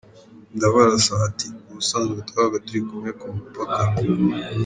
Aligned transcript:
Ndabarasa 0.55 1.13
ati: 1.27 1.47
“Ubusanzwe 1.69 2.19
twabaga 2.29 2.57
turi 2.65 2.79
kumwe 2.87 3.09
ku 3.19 3.25
mupaka.” 3.35 3.81